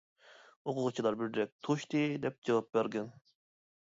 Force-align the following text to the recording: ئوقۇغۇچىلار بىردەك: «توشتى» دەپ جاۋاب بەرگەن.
ئوقۇغۇچىلار 0.69 1.17
بىردەك: 1.19 1.53
«توشتى» 1.67 2.01
دەپ 2.23 2.39
جاۋاب 2.49 2.71
بەرگەن. 2.79 3.13